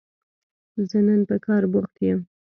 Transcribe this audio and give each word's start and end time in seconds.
زه 0.89 0.99
نن 1.07 1.21
په 1.29 1.35
کار 1.45 1.63
بوخت 1.73 1.95
يم 2.07 2.19